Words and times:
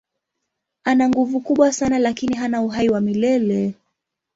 Ana 0.83 1.07
nguvu 1.09 1.39
kubwa 1.41 1.73
sana 1.73 1.99
lakini 1.99 2.35
hana 2.35 2.61
uhai 2.61 2.89
wa 2.89 3.01
milele. 3.01 3.73